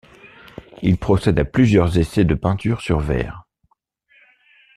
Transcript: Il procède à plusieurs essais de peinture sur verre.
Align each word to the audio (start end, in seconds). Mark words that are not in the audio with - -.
Il 0.81 0.97
procède 0.97 1.37
à 1.37 1.45
plusieurs 1.45 1.99
essais 1.99 2.25
de 2.25 2.33
peinture 2.33 2.81
sur 2.81 2.99
verre. 2.99 3.43